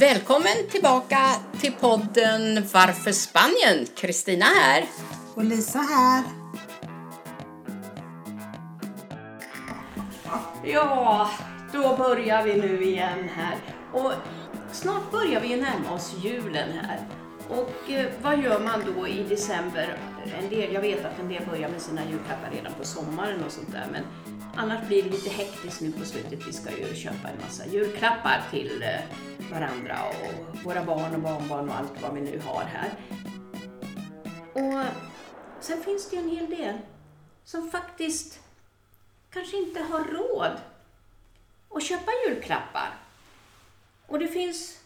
[0.00, 1.18] Välkommen tillbaka
[1.60, 3.86] till podden Varför Spanien?
[3.96, 4.84] Kristina här.
[5.34, 6.24] Och Lisa här.
[10.64, 11.30] Ja,
[11.72, 13.56] då börjar vi nu igen här.
[13.92, 14.12] Och
[14.72, 17.00] snart börjar vi ju närma oss julen här.
[17.48, 19.98] Och eh, vad gör man då i december?
[20.42, 23.52] En del, jag vet att en del börjar med sina julklappar redan på sommaren och
[23.52, 23.86] sånt där.
[23.92, 24.02] Men
[24.56, 26.48] annars blir det lite hektiskt nu på slutet.
[26.48, 29.16] Vi ska ju köpa en massa julklappar till eh,
[29.50, 32.90] varandra och våra barn och barnbarn och allt vad vi nu har här.
[34.52, 34.84] Och
[35.60, 36.78] sen finns det ju en hel del
[37.44, 38.40] som faktiskt
[39.30, 40.60] kanske inte har råd
[41.70, 42.94] att köpa julklappar.
[44.06, 44.80] Och det finns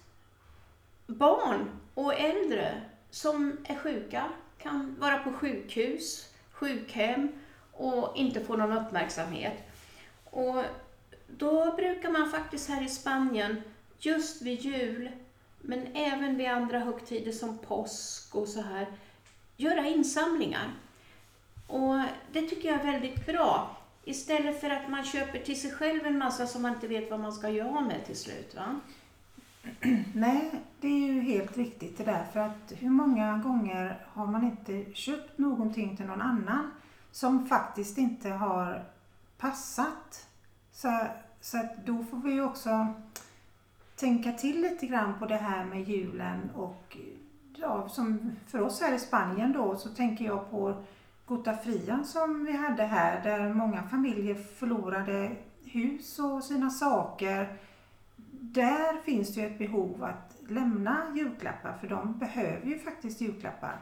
[1.06, 7.32] barn och äldre som är sjuka, kan vara på sjukhus, sjukhem
[7.72, 9.62] och inte få någon uppmärksamhet.
[10.24, 10.64] Och
[11.26, 13.62] då brukar man faktiskt här i Spanien,
[14.06, 15.10] just vid jul,
[15.60, 18.86] men även vid andra högtider som påsk och så här,
[19.56, 20.70] göra insamlingar.
[21.66, 22.00] Och
[22.32, 23.76] det tycker jag är väldigt bra.
[24.04, 27.20] Istället för att man köper till sig själv en massa som man inte vet vad
[27.20, 28.54] man ska göra med till slut.
[28.54, 28.80] Va?
[30.14, 32.24] Nej, det är ju helt riktigt det där.
[32.32, 36.70] För att hur många gånger har man inte köpt någonting till någon annan
[37.10, 38.84] som faktiskt inte har
[39.38, 40.28] passat?
[40.72, 41.06] Så,
[41.40, 42.94] så att då får vi ju också
[43.96, 46.96] tänka till lite grann på det här med julen och
[47.56, 50.84] ja, som för oss här i Spanien då så tänker jag på
[51.26, 57.56] Gota Frian som vi hade här där många familjer förlorade hus och sina saker.
[58.30, 63.78] Där finns det ju ett behov att lämna julklappar för de behöver ju faktiskt julklappar.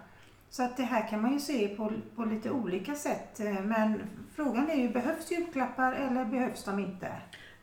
[0.50, 3.40] Så att det här kan man ju se på, på lite olika sätt.
[3.40, 4.00] Eh, men
[4.34, 7.12] frågan är ju, behövs julklappar eller behövs de inte?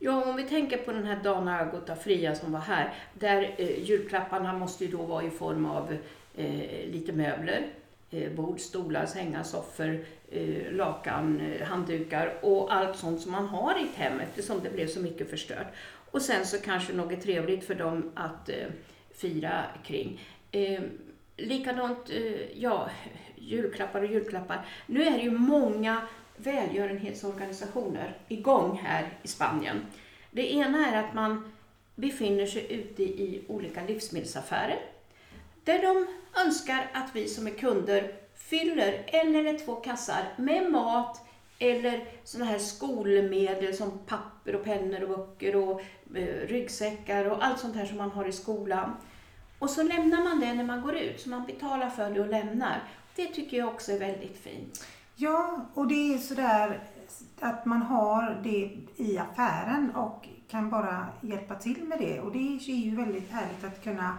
[0.01, 3.83] Ja, om vi tänker på den här Dana Agota Fria som var här, där eh,
[3.83, 5.97] julklapparna måste ju då vara i form av
[6.35, 7.67] eh, lite möbler,
[8.11, 13.79] eh, bord, stolar, sängar, soffor, eh, lakan, eh, handdukar och allt sånt som man har
[13.79, 15.67] i ett hem eftersom det blev så mycket förstört.
[16.11, 18.67] Och sen så kanske något trevligt för dem att eh,
[19.15, 20.21] fira kring.
[20.51, 20.81] Eh,
[21.37, 22.89] likadant, eh, ja,
[23.35, 24.65] julklappar och julklappar.
[24.85, 26.01] Nu är det ju många
[26.43, 29.85] välgörenhetsorganisationer igång här i Spanien.
[30.31, 31.51] Det ena är att man
[31.95, 34.79] befinner sig ute i olika livsmedelsaffärer
[35.63, 36.07] där de
[36.45, 41.21] önskar att vi som är kunder fyller en eller två kassar med mat
[41.59, 45.81] eller sådana här skolmedel som papper och pennor och böcker och
[46.15, 48.97] eh, ryggsäckar och allt sånt här som man har i skolan.
[49.59, 52.29] Och så lämnar man det när man går ut, så man betalar för det och
[52.29, 52.83] lämnar.
[53.15, 54.85] Det tycker jag också är väldigt fint.
[55.21, 56.79] Ja, och det är sådär
[57.39, 62.19] att man har det i affären och kan bara hjälpa till med det.
[62.19, 64.17] Och det är ju väldigt härligt att kunna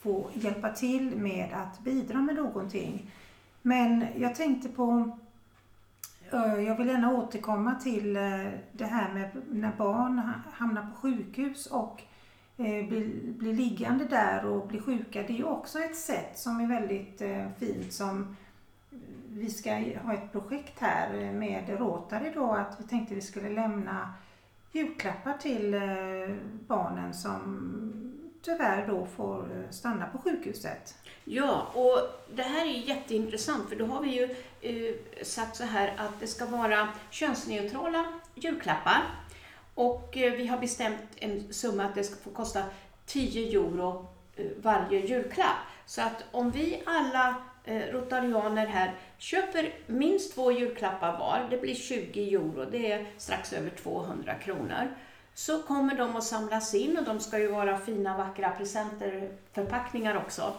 [0.00, 3.10] få hjälpa till med att bidra med någonting.
[3.62, 5.18] Men jag tänkte på,
[6.32, 11.66] eh, jag vill gärna återkomma till eh, det här med när barn hamnar på sjukhus
[11.66, 12.02] och
[12.56, 15.22] eh, blir, blir liggande där och blir sjuka.
[15.22, 17.22] Det är ju också ett sätt som är väldigt
[17.58, 18.36] fint som
[19.38, 19.70] vi ska
[20.04, 24.14] ha ett projekt här eh, med Rotary då att vi tänkte vi skulle lämna
[24.72, 25.80] julklappar till eh,
[26.66, 30.94] barnen som tyvärr då får eh, stanna på sjukhuset.
[31.24, 31.98] Ja, och
[32.34, 34.94] det här är jätteintressant för då har vi ju eh,
[35.24, 38.04] sagt så här att det ska vara könsneutrala
[38.34, 39.02] julklappar
[39.74, 42.62] och eh, vi har bestämt en summa att det ska få kosta
[43.06, 44.06] 10 euro
[44.36, 45.56] eh, varje julklapp.
[45.86, 47.34] Så att om vi alla
[47.68, 53.52] Eh, rotarianer här köper minst två julklappar var, det blir 20 euro, det är strax
[53.52, 54.88] över 200 kronor
[55.34, 60.16] så kommer de att samlas in och de ska ju vara fina vackra presenter, förpackningar
[60.16, 60.52] också.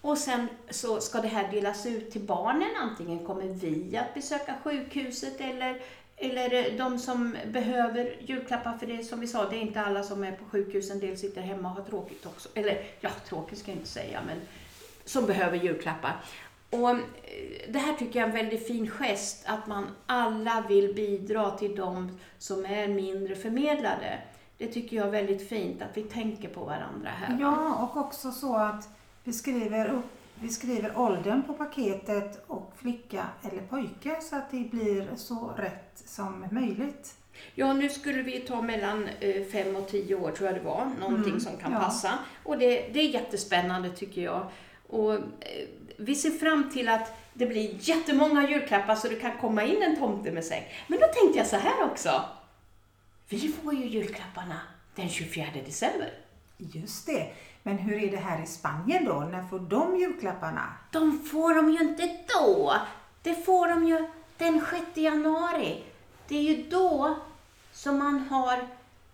[0.00, 4.54] Och sen så ska det här delas ut till barnen, antingen kommer vi att besöka
[4.64, 5.80] sjukhuset eller,
[6.16, 10.02] eller eh, de som behöver julklappar, för det som vi sa, det är inte alla
[10.02, 12.48] som är på sjukhus, en del sitter hemma och har tråkigt också.
[12.54, 14.40] Eller ja, tråkigt ska jag inte säga, men
[15.04, 16.16] som behöver julklappar.
[16.70, 16.96] Och
[17.68, 21.76] det här tycker jag är en väldigt fin gest, att man alla vill bidra till
[21.76, 24.18] de som är mindre förmedlade.
[24.58, 27.38] Det tycker jag är väldigt fint, att vi tänker på varandra här.
[27.40, 28.88] Ja, och också så att
[29.24, 34.70] vi skriver, upp, vi skriver åldern på paketet och flicka eller pojke så att det
[34.70, 37.14] blir så rätt som möjligt.
[37.54, 39.08] Ja, nu skulle vi ta mellan
[39.52, 41.78] 5 och 10 år tror jag det var, någonting Mm, som kan ja.
[41.78, 42.18] passa.
[42.44, 44.46] Och det, det är jättespännande tycker jag.
[44.88, 45.20] Och eh,
[46.00, 49.96] vi ser fram till att det blir jättemånga julklappar så det kan komma in en
[49.96, 50.74] tomte med säck.
[50.86, 52.24] Men då tänkte jag så här också.
[53.28, 54.60] Vi får ju julklapparna
[54.94, 56.12] den 24 december.
[56.56, 57.32] Just det.
[57.62, 59.20] Men hur är det här i Spanien då?
[59.20, 60.72] När får de julklapparna?
[60.92, 62.74] De får de ju inte då.
[63.22, 64.08] Det får de ju
[64.38, 65.82] den 6 januari.
[66.28, 67.16] Det är ju då
[67.72, 68.68] som man har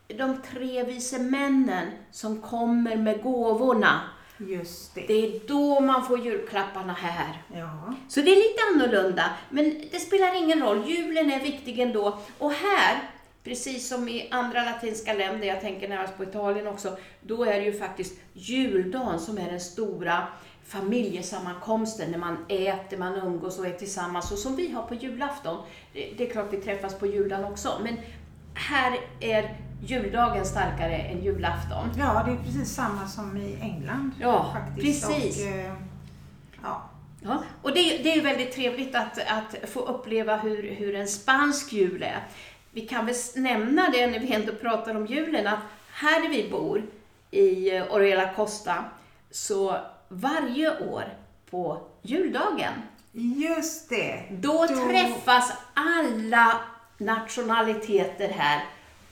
[0.07, 4.01] de tre vise männen som kommer med gåvorna.
[4.39, 5.01] Just det.
[5.07, 7.43] Det är då man får julklapparna här.
[7.55, 7.95] Ja.
[8.09, 10.85] Så det är lite annorlunda, men det spelar ingen roll.
[10.87, 12.19] Julen är viktig ändå.
[12.39, 13.03] Och här,
[13.45, 17.65] precis som i andra latinska länder, jag tänker närmast på Italien också, då är det
[17.65, 20.27] ju faktiskt juldagen som är den stora
[20.67, 24.33] familjesammankomsten när man äter, man umgås och är tillsammans.
[24.33, 25.57] Och som vi har på julafton.
[25.93, 27.97] Det, är klart vi träffas på juldagen också, men
[28.55, 31.91] här är juldagen starkare än julafton.
[31.99, 34.11] ja, det är precis samma som i England.
[34.21, 35.07] Ja, faktiskt.
[35.09, 35.43] precis.
[35.47, 35.73] Och, eh,
[36.63, 36.83] ja.
[37.23, 40.95] Ja, och det, är- det är ju väldigt trevligt att, att få uppleva hur, hur
[40.95, 42.23] en spansk jul är.
[42.73, 45.59] Vi kan väl nämna det när vi ändå pratar om julen, att
[45.93, 46.83] här där vi bor,
[47.31, 48.85] i eh, Oriela Costa,
[49.31, 49.77] så
[50.09, 51.05] varje år
[51.51, 52.73] på juldagen,
[53.13, 54.23] Just det.
[54.31, 56.61] då träffas alla
[56.99, 58.65] nationaliteter här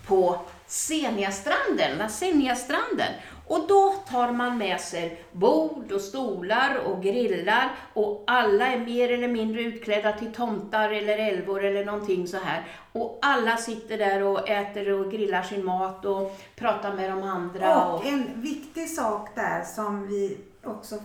[0.07, 3.05] på Seniastranden, La.
[3.47, 9.13] Och då tar man med sig bord och stolar och grillar och alla är mer
[9.13, 12.65] eller mindre utklädda till tomtar eller älvor eller någonting så här.
[12.93, 17.87] Och alla sitter där och äter och grillar sin mat och pratar med de andra.
[17.87, 20.99] Och en viktig sak där som vi också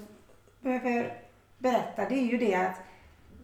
[0.60, 1.14] behöver
[1.58, 2.82] berätta, det är ju det att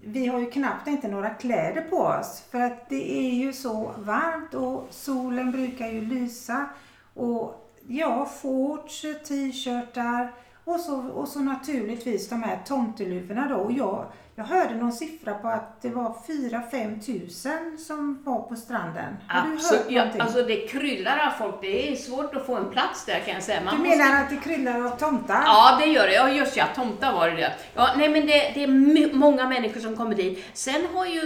[0.07, 2.43] vi har ju knappt inte några kläder på oss.
[2.51, 6.65] För att det är ju så varmt och solen brukar ju lysa.
[7.13, 13.55] Och ja, shorts, t-shirtar och så, och så naturligtvis de här tomteluvorna då.
[13.55, 14.05] Och jag,
[14.37, 19.17] jag hörde någon siffra på att det var 4-5 tusen som var på stranden.
[19.27, 20.21] Har du Absolut, hört ja, någonting?
[20.21, 21.55] alltså det kryllar av folk.
[21.61, 23.61] Det är svårt att få en plats där kan jag säga.
[23.65, 25.43] Man du måste- menar att det kryllar av tomtar?
[25.45, 26.13] Ja, det gör det.
[26.13, 27.53] Ja, just ja, tomtar var det.
[27.75, 30.43] Ja, nej, men det, det är många människor som kommer dit.
[30.53, 31.21] Sen har ju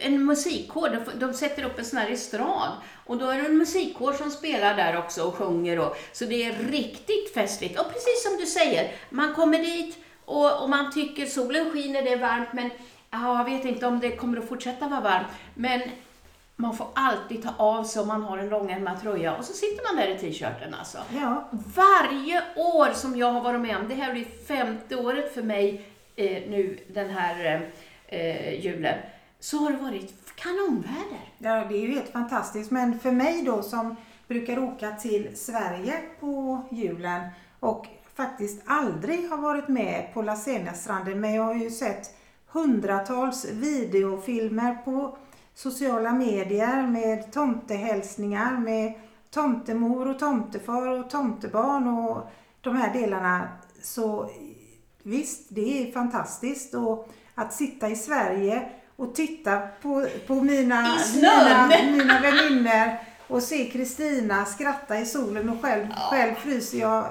[0.00, 2.70] en musikkår, de, de sätter upp en sån här estrad.
[3.06, 5.78] Och då är det en musikkår som spelar där också och sjunger.
[5.78, 7.80] Och, så det är riktigt festligt.
[7.80, 12.12] Och precis som du säger, man kommer dit och, och man tycker solen skiner, det
[12.12, 12.70] är varmt, men
[13.10, 15.26] ja, jag vet inte om det kommer att fortsätta vara varmt.
[15.54, 15.80] Men
[16.56, 19.94] man får alltid ta av sig om man har en långärmad tröja och så sitter
[19.94, 20.98] man där i t-shirten alltså.
[21.20, 21.48] Ja.
[21.74, 25.88] Varje år som jag har varit med om, det här blir femte året för mig
[26.16, 27.68] eh, nu den här
[28.06, 28.98] eh, julen,
[29.40, 31.20] så har det varit kanonväder.
[31.38, 32.70] Ja, det är ju helt fantastiskt.
[32.70, 33.96] Men för mig då som
[34.28, 37.22] brukar åka till Sverige på julen
[37.60, 37.86] och
[38.16, 42.14] faktiskt aldrig har varit med på La Sena-stranden men jag har ju sett
[42.46, 45.16] hundratals videofilmer på
[45.54, 48.92] sociala medier med tomtehälsningar med
[49.30, 52.30] tomtemor och tomtefar och tomtebarn och
[52.60, 53.48] de här delarna.
[53.82, 54.30] Så
[55.02, 61.68] visst, det är fantastiskt och att sitta i Sverige och titta på, på mina, mina,
[61.92, 67.06] mina vänner och se Kristina skratta i solen och själv, själv fryser jag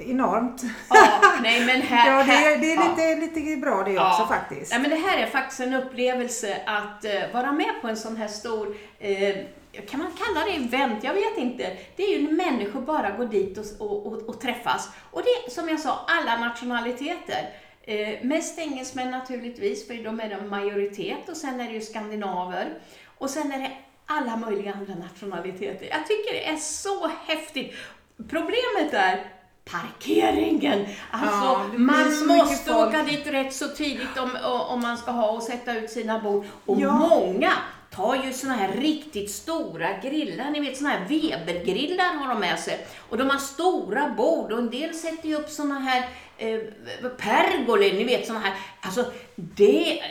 [0.00, 0.62] enormt.
[0.90, 2.10] Ja, nej men här...
[2.18, 2.94] Ja, det, är- det är ja.
[3.20, 4.10] lite, lite bra det Ja.
[4.12, 4.72] också faktiskt.
[4.72, 8.16] Ja, men det här är faktiskt en upplevelse att eh, vara med på en sån
[8.16, 9.36] här stor, eh,
[9.90, 11.04] kan man kalla det event?
[11.04, 11.76] Jag vet inte.
[11.96, 14.88] Det är ju när människor bara går dit och, och, och, och träffas.
[15.10, 17.48] Och det är som jag sa, alla nationaliteter.
[17.82, 22.68] Eh, mest engelsmän naturligtvis, för de är en majoritet och sen är det ju skandinaver.
[23.18, 23.70] Och sen är det
[24.06, 25.86] alla möjliga andra nationaliteter.
[25.90, 27.74] Jag tycker det är så häftigt.
[28.30, 29.24] Problemet är
[29.64, 30.86] parkeringen.
[31.10, 32.88] Alltså, Ja, man måste folk.
[32.88, 34.30] åka dit rätt så tidigt om,
[34.68, 36.44] om man ska ha och sätta ut sina bord.
[36.66, 36.92] Och Ja.
[36.92, 37.52] många
[37.90, 42.58] tar ju såna här riktigt stora grillar, ni vet såna här Webergrillar har de med
[42.58, 42.86] sig.
[43.08, 46.58] Och de har stora bord och en del sätter ju upp såna här eh,
[47.18, 48.54] pergolor, ni vet såna här.
[48.80, 49.04] Alltså
[49.36, 50.06] det, eh,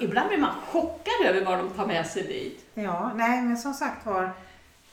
[0.00, 2.64] ibland blir man chockad över vad de tar med sig dit.
[2.74, 4.30] Ja, nej men som sagt var,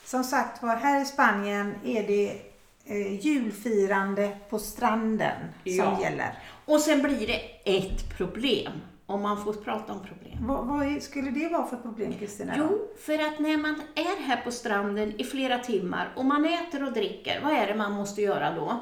[0.06, 2.42] som sagt var, här i Spanien är det
[3.22, 5.84] julfirande på stranden Ja.
[5.84, 6.38] som gäller.
[6.65, 7.42] Och sen blir det
[7.77, 8.72] ett problem,
[9.06, 10.38] om man får prata om problem.
[10.48, 12.54] Vad, vad skulle det vara för problem Kristina?
[12.58, 16.84] Jo, för att när man är här på stranden i flera timmar och man äter
[16.88, 18.80] och dricker, vad är det man måste göra då?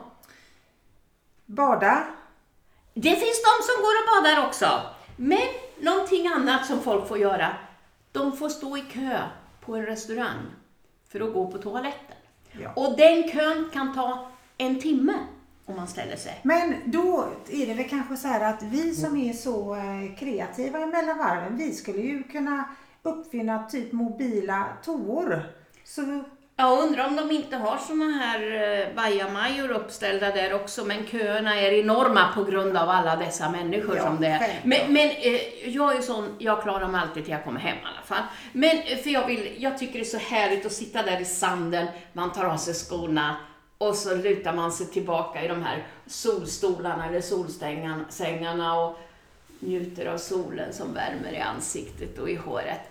[1.45, 2.03] Bada?
[2.93, 4.81] Det finns de som går och badar också.
[5.17, 5.39] Men
[5.79, 7.55] någonting annat som folk får göra,
[8.11, 9.19] de får stå i kö
[9.61, 10.41] på en restaurang
[11.11, 12.12] för att gå på toaletten.
[12.61, 12.71] Ja.
[12.75, 15.13] Och den kön kan ta en timme
[15.65, 16.39] om man ställer sig.
[16.43, 20.85] Men då är det väl kanske så här att vi som är så eh, kreativa
[20.85, 22.63] mellan varven, vi skulle ju kunna
[23.03, 25.41] uppfinna typ mobila toor.
[25.83, 26.23] Så
[26.55, 28.41] Jag undrar om de inte har såna här
[28.81, 33.97] eh, bajamajor uppställda där också, men köerna är enorma på grund av alla dessa människor
[33.97, 34.59] Ja, som det är.
[34.63, 37.81] Men, men eh, jag är sån, jag klarar mig alltid till jag kommer hem i
[37.85, 38.23] alla fall.
[38.51, 41.25] Men eh, för jag, vill, jag tycker det är så härligt att sitta där i
[41.25, 43.35] sanden, man tar av sig skorna
[43.77, 48.99] och så lutar man sig tillbaka i de här solstolarna eller solsängarna och
[49.59, 52.81] njuter av solen som värmer i ansiktet och i håret.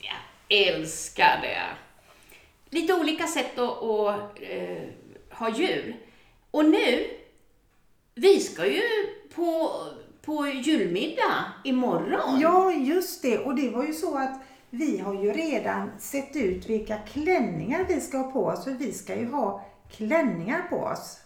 [0.00, 1.62] Jag älskar det.
[2.70, 4.82] Lite olika sätt att, att eh,
[5.30, 5.94] ha jul.
[6.50, 7.06] Och nu,
[8.14, 8.82] vi ska ju
[9.34, 9.70] på,
[10.22, 12.40] på julmiddag imorgon.
[12.40, 13.38] Ja, just det.
[13.38, 18.00] Och det var ju så att vi har ju redan sett ut vilka klänningar vi
[18.00, 18.64] ska ha på oss.
[18.64, 21.18] För vi ska ju ha klänningar på oss.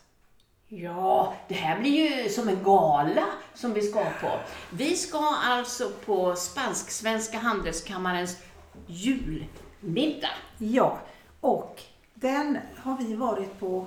[0.69, 3.25] Ja, det här blir ju som en gala
[3.55, 4.31] som vi ska på.
[4.71, 8.39] Vi ska alltså på Spansk-Svenska Handelskammarens
[8.87, 10.31] julmiddag.
[10.59, 10.99] Ja,
[11.45, 11.81] och
[12.15, 13.87] den har vi varit på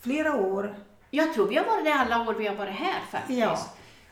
[0.00, 0.74] flera år.
[1.10, 3.38] Jag tror vi har varit det alla år vi har varit här faktiskt.
[3.38, 3.58] Ja,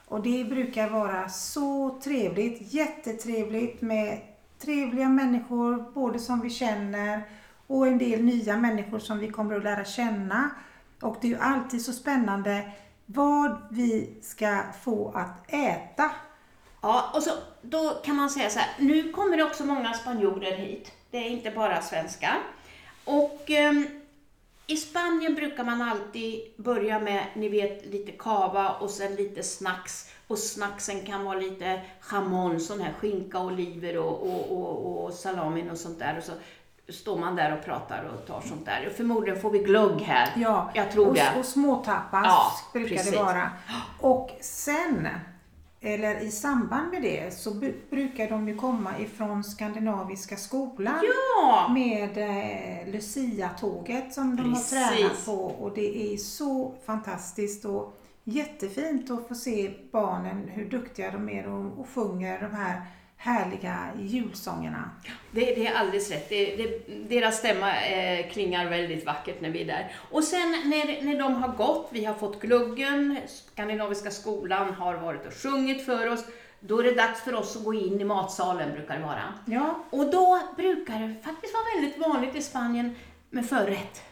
[0.08, 4.20] och det brukar vara så trevligt, jättetrevligt med
[4.58, 7.22] trevliga människor, både som vi känner
[7.66, 10.50] och en del nya människor som vi kommer att lära känna.
[11.00, 12.70] Och det är ju alltid så spännande
[13.06, 16.10] vad vi ska få att äta.
[16.80, 17.30] Ja, och så,
[17.62, 20.92] då kan man säga så här, nu kommer det också många spanjorer hit.
[21.10, 22.38] Det är inte bara svenskar.
[23.04, 23.86] Och ehm,
[24.66, 30.08] i Spanien brukar man alltid börja med, ni vet, lite kava och sen lite snacks.
[30.26, 31.80] Och snacksen kan vara lite
[32.12, 36.18] jamon, sån här skinka, oliver och, och, och, och salamin och sånt där.
[36.18, 36.32] Och så
[36.92, 38.92] står man där och pratar och tar sånt där.
[38.96, 40.28] Förmodligen får vi glögg här.
[40.36, 41.32] Ja, Jag tror och, det.
[41.38, 43.12] och småtapas Ja, brukar precis.
[43.12, 43.50] det vara.
[44.00, 45.08] Och sen,
[45.82, 47.50] eller i samband med det, så
[47.90, 51.00] brukar de ju komma ifrån Skandinaviska skolan.
[51.02, 51.68] Ja!
[51.74, 54.78] med eh, Lucia-tåget som de Precis.
[54.78, 60.70] har tränat på och det är så fantastiskt och jättefint att få se barnen hur
[60.70, 62.82] duktiga de är och, och sjunger de här
[63.22, 64.90] härliga julsångerna.
[65.30, 66.28] Det, det är alldeles rätt.
[66.28, 69.92] Det, det, deras stämma eh, klingar väldigt vackert när vi är där.
[70.10, 75.26] Och sen när, när de har gått, vi har fått gluggen, Skandinaviska skolan har varit
[75.26, 76.24] och sjungit för oss,
[76.60, 79.34] då är det dags för oss att gå in i matsalen, brukar det vara.
[79.46, 82.94] Ja, Och då brukar det faktiskt vara väldigt vanligt i Spanien
[83.30, 84.02] med förrätt.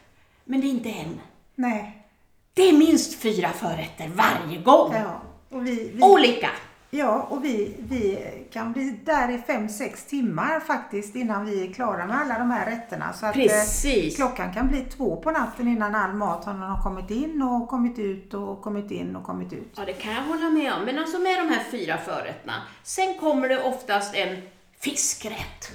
[0.43, 1.19] Men det är inte en.
[1.55, 2.05] nej,
[2.53, 4.93] Det är minst fyra förrätter varje gång.
[4.93, 5.21] ja.
[5.49, 6.49] Och vi, vi, Olika.
[6.91, 8.19] Ja, och vi, vi
[8.51, 12.51] kan bli där i fem sex timmar faktiskt innan vi är klara med alla de
[12.51, 13.13] här rätterna.
[13.13, 14.15] Så att, eh, Precis.
[14.15, 18.33] Klockan kan bli två på natten innan all mat har kommit in och kommit ut
[18.33, 19.73] och kommit in och kommit ut.
[19.75, 20.85] Ja, det kan jag hålla med om.
[20.85, 24.41] Men alltså med de här fyra förrätterna, sen kommer det oftast en
[24.79, 25.71] fiskrätt.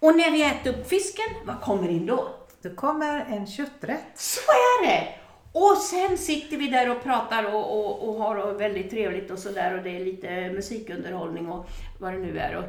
[0.00, 2.34] Och när vi äter upp fisken, vad kommer in då?
[2.62, 4.12] Det kommer en kötträtt.
[4.14, 5.14] Så är det!
[5.58, 9.76] Och sen sitter vi där och pratar och, och, och har väldigt trevligt och sådär
[9.78, 11.66] och det är lite musikunderhållning och
[12.00, 12.56] vad det nu är.
[12.56, 12.64] Och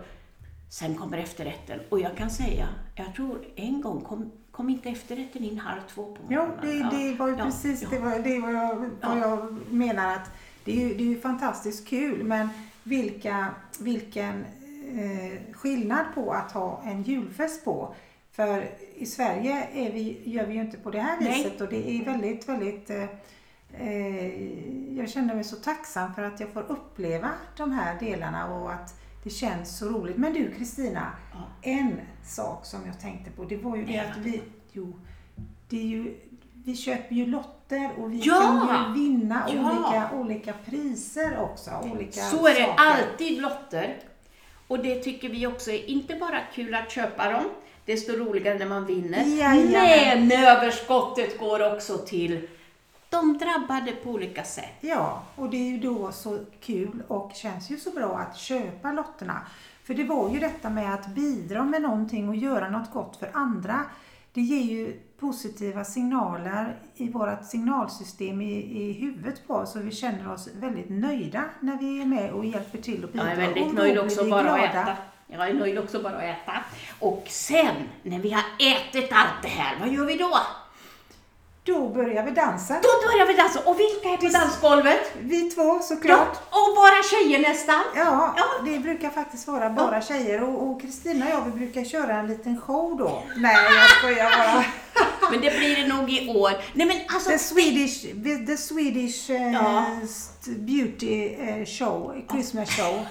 [0.70, 1.80] sen kommer efterrätten.
[1.90, 6.04] Och jag kan säga, jag tror en gång kom, kom inte efterrätten in halv två
[6.06, 6.90] på Ja, morgonen.
[6.90, 7.88] det, det var ju ja, precis ja.
[7.92, 9.18] det, var, det var jag, vad Ja.
[9.18, 10.32] jag menar att
[10.66, 12.50] det är, ju, det är ju fantastiskt kul men
[12.84, 13.48] vilka,
[13.80, 14.46] vilken
[14.94, 17.96] eh, skillnad på att ha en julfest på.
[18.40, 21.44] För i Sverige vi, gör vi ju inte på det här Nej.
[21.44, 23.04] viset och det är väldigt, väldigt eh,
[23.74, 28.74] eh, jag känner mig så tacksam för att jag får uppleva de här delarna och
[28.74, 30.18] att det känns så roligt.
[30.18, 31.40] Men du Kristina, Ja.
[31.62, 34.04] en sak som jag tänkte på det var ju det Ja.
[34.04, 34.42] att vi,
[34.72, 35.00] jo,
[35.70, 36.16] det är ju,
[36.54, 38.68] vi köper ju lotter och vi Ja!
[38.70, 41.72] kan ju vinna olika, olika priser också.
[41.94, 42.76] Olika Så är det saker.
[42.78, 43.98] alltid lotter.
[44.68, 47.46] Och det tycker vi också är inte bara kul att köpa dem,
[47.90, 49.24] desto roligare när man vinner.
[49.26, 50.28] Jajamän.
[50.28, 52.48] Men överskottet går också till
[53.10, 54.76] de drabbade på olika sätt.
[54.82, 58.92] Ja, och det är ju då så kul och känns ju så bra att köpa
[58.92, 59.42] lotterna.
[59.84, 63.30] För det var ju detta med att bidra med någonting och göra något gott för
[63.34, 63.86] andra.
[64.34, 69.92] Det ger ju positiva signaler i vårt signalsystem i, i huvudet på oss och vi
[69.92, 73.28] känner oss väldigt nöjda när vi är med och hjälper till och bidrar.
[73.28, 74.98] Jag är väldigt nöjd också bara att äta.
[75.32, 76.54] Jag är nöjd också bara att äta.
[77.00, 80.40] Och sen, när vi har ätit allt det här, vad gör vi då?
[81.64, 82.74] Då börjar vi dansa.
[82.74, 83.60] Då börjar vi dansa.
[83.66, 85.12] Och vilka är på dansgolvet?
[85.20, 86.38] Vi två Ja, såklart.
[86.50, 87.82] och bara tjejer nästan.
[87.96, 88.46] Ja, Ja.
[88.66, 92.28] det brukar faktiskt vara bara tjejer och och Kristina och jag vi brukar köra en
[92.28, 93.24] liten show då.
[93.36, 94.66] Nej, jag skojar bara.
[95.32, 96.52] Men det blir det nog i år.
[96.74, 98.02] Nej men alltså, The Swedish,
[98.48, 99.86] the Swedish eh, Ja.
[100.46, 103.06] beauty eh, show, Christmas show.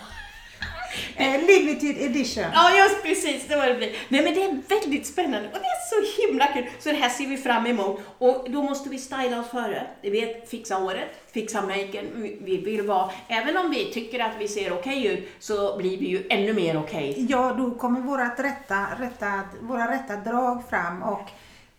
[1.16, 2.44] Eh, limited edition.
[2.54, 3.48] Ja, just precis.
[3.48, 3.92] Det var det blir.
[4.08, 6.64] Nej, men det är väldigt spännande och det är så himla kul.
[6.78, 8.00] Så det här ser vi fram emot.
[8.18, 9.86] Och då måste vi styla oss före.
[10.02, 12.06] Du vet, fixa håret, fixa maken.
[12.14, 15.98] Vi- Vi vill vara, även om vi tycker att vi ser okej ut, så blir
[15.98, 17.26] vi ju ännu mer okej.
[17.30, 21.28] Ja, då kommer vårat rätta, rätta, våra rätta drag fram och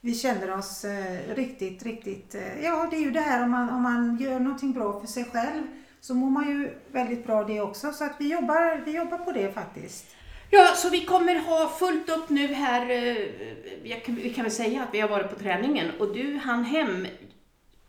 [0.01, 2.35] vi känner oss eh, riktigt, riktigt...
[2.35, 5.07] Eh, ja, det är ju det här om man, om man gör någonting bra för
[5.07, 5.63] sig själv
[6.01, 7.91] så mår man ju väldigt bra det också.
[7.91, 10.15] Så att vi jobbar, vi jobbar på det faktiskt.
[10.51, 12.89] Ja, så vi kommer ha fullt upp nu här.
[12.89, 13.17] Eh,
[13.83, 16.63] jag kan- Vi kan väl säga att vi har varit på träningen och du hann
[16.63, 17.07] hem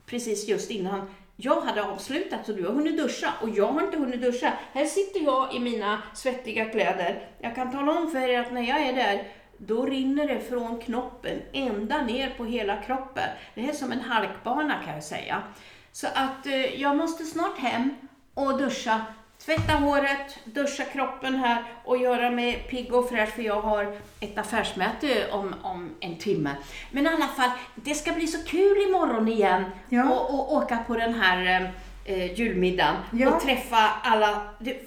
[0.06, 3.96] precis just innan jag hade avslutat så du har hunnit duscha och jag har inte
[3.98, 4.52] hunnit duscha.
[4.72, 7.28] Här sitter jag i mina svettiga kläder.
[7.38, 10.80] Jag kan tala om för er att när jag är där då rinner det från
[10.80, 13.28] knoppen ända ner på hela kroppen.
[13.54, 15.42] Det är som en halkbana kan jag säga.
[15.92, 17.90] Så att eh, jag måste snart hem
[18.34, 19.00] och duscha.
[19.44, 24.38] Tvätta håret, duscha kroppen här och göra mig pigg och fräsch för jag har ett
[24.38, 26.50] affärsmöte om, om en timme.
[26.90, 30.10] Men i alla fall, det ska bli så kul imorgon igen Ja.
[30.10, 31.72] och, och åka på den här
[32.04, 33.30] eh, julmiddagen Ja.
[33.34, 34.42] och träffa alla.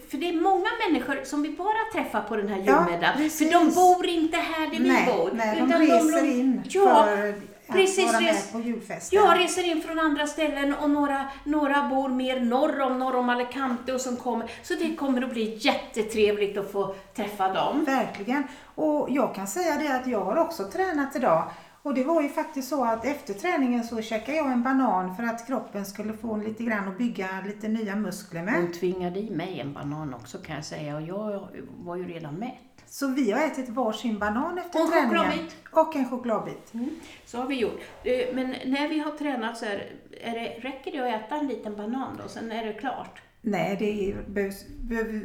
[0.10, 3.18] För det är många människor som vi bara träffar på den här Ja, julmiddagen.
[3.18, 3.38] precis.
[3.52, 5.30] för de bor inte här där vi bor.
[5.34, 7.34] nej de utan reser in ja, för
[7.68, 9.20] precis, vara med på julfesten.
[9.20, 13.30] jag reser in från andra ställen och några, några bor mer norr om, norr om
[13.30, 14.52] Alicante och som kommer.
[14.64, 17.84] Så det kommer att bli jättetrevligt att få träffa dem.
[17.86, 18.44] Verkligen.
[18.76, 21.44] Och jag kan säga det att jag har också tränat idag.
[21.84, 25.24] Och det var ju faktiskt så att efter träningen så käkade jag en banan för
[25.24, 28.54] att kroppen skulle få lite grann att bygga lite nya muskler med.
[28.54, 32.36] Hon tvingade i mig en banan också kan jag säga och jag var ju redan
[32.36, 32.73] mätt.
[32.94, 35.18] Så vi har ätit varsin banan efter Och en träningen.
[35.26, 35.56] chokladbit.
[35.72, 36.74] Och en chokladbit.
[37.26, 37.80] Så har vi gjort.
[38.04, 41.48] Eh, Men när vi har tränat så här, är det, räcker det att äta en
[41.48, 43.22] liten banan då, sen är det klart?
[43.42, 44.66] Nej, det är, behövs,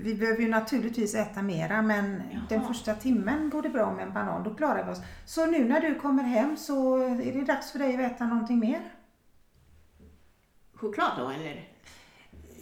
[0.04, 4.12] vi behöver ju naturligtvis äta mera men den första timmen går det bra med en
[4.12, 5.00] banan, då klarar vi oss.
[5.26, 8.59] Så nu när du kommer hem så är det dags för dig att äta någonting
[8.59, 8.81] mer?
[10.74, 11.68] Choklad då eller?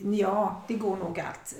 [0.02, 1.54] Ja, det går nog allt.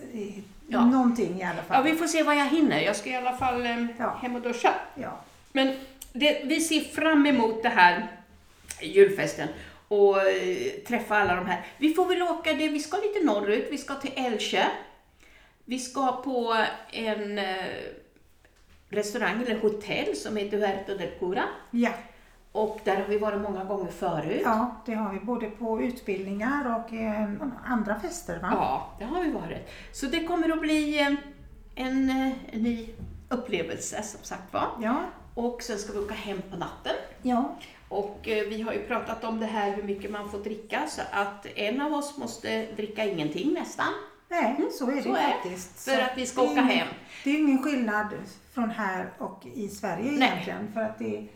[0.69, 0.85] Ja.
[0.85, 1.85] Någonting i alla Ja, fall.
[1.85, 2.81] vi får se vad jag hinner.
[2.81, 4.19] Jag ska i alla fall eh, Ja.
[4.23, 4.75] hem och duscha.
[4.95, 5.21] Ja.
[5.53, 5.77] Men
[6.13, 8.07] det, vi ser fram emot det här
[8.83, 9.49] julfesten
[9.89, 11.67] och eh, träffa alla de här.
[11.79, 14.65] Vi får väl åka, det, vi ska lite norrut, vi ska till Älvsjö.
[15.65, 16.57] Vi ska på
[16.93, 17.65] en eh,
[18.89, 21.43] restaurang eller hotell som heter Huerta del Cura.
[21.71, 21.91] Ja.
[22.57, 24.41] Och där har vi varit många gånger förut.
[24.45, 27.29] ja, det har vi både på utbildningar och eh,
[27.65, 28.39] andra fester.
[28.41, 28.49] Va?
[28.53, 29.69] Ja, det har vi varit.
[29.93, 31.13] Så det kommer att bli eh,
[31.75, 32.89] en, eh, en ny
[33.29, 34.69] upplevelse som sagt var.
[34.83, 35.01] Ja.
[35.35, 36.95] Och sen ska vi åka hem på natten.
[37.23, 37.55] ja.
[37.89, 41.03] Och eh, vi har ju pratat om det här hur mycket man får dricka så
[41.13, 43.87] att en av oss måste dricka ingenting nästan.
[44.29, 45.85] Nej, så är det Så är faktiskt.
[45.85, 46.89] För Så att vi ska åka ingen- hem.
[47.25, 48.07] Det är ingen skillnad
[48.53, 50.29] från här och i Sverige Nej.
[50.33, 50.73] egentligen.
[50.75, 51.27] För att det,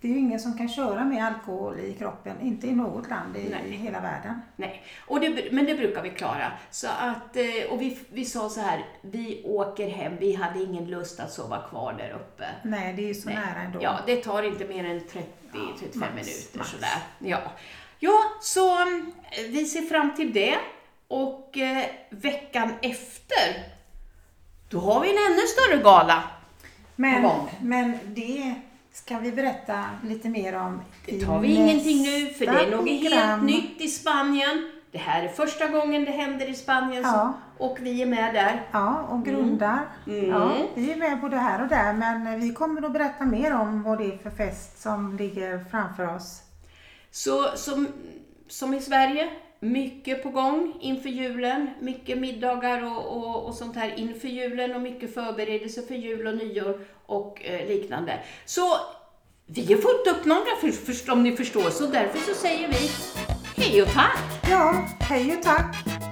[0.00, 2.40] det är ju ingen som kan köra med alkohol i kroppen.
[2.40, 3.70] Inte i något land i, Nej.
[3.70, 4.40] hela världen.
[4.56, 6.52] Nej, och det, men det brukar vi klara.
[6.70, 10.86] Så att, eh, och vi, vi sa så här, vi åker hem, vi hade ingen
[10.86, 12.44] lust att sova kvar där uppe.
[12.62, 13.38] Nej, det är ju så Nej.
[13.38, 13.78] nära ändå.
[13.82, 15.22] Ja, det tar inte mer än 30-35
[15.94, 16.70] max, minuter max.
[16.70, 16.98] sådär.
[17.18, 17.38] Ja.
[17.98, 19.12] ja, så mm,
[19.48, 20.58] vi ser fram till det.
[21.08, 23.64] Och eh, veckan efter,
[24.68, 26.22] då har vi en ännu större gala.
[26.96, 28.54] men, men det
[29.04, 32.88] ska vi berätta lite mer om Det tar vi ingenting nu, för det är något
[32.88, 34.70] helt nytt i Spanien.
[34.90, 37.32] Det här är första gången det händer i Spanien Ja.
[37.58, 38.62] och vi är med där.
[38.72, 39.80] Ja, och grundar.
[40.06, 40.28] Mm.
[40.28, 43.82] Ja, vi är med både här och där men vi kommer att berätta mer om
[43.82, 46.42] vad det är för fest som ligger framför oss.
[47.10, 47.88] Så som,
[48.48, 49.30] som i Sverige,
[49.60, 51.70] mycket på gång inför julen.
[51.80, 56.36] Mycket middagar och, och, och sånt här inför julen och mycket förberedelser för jul och
[56.36, 58.18] nyår och eh, liknande.
[58.44, 58.76] Så
[59.46, 62.90] vi har fått upp några för, för, om ni förstår, så därför så säger vi
[63.62, 64.20] hej och tack!
[64.50, 66.07] Ja, hej och tack!